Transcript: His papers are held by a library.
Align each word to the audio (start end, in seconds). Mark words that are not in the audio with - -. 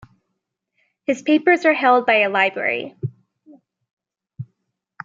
His 1.05 1.21
papers 1.21 1.63
are 1.63 1.75
held 1.75 2.07
by 2.07 2.21
a 2.21 2.29
library. 2.29 2.95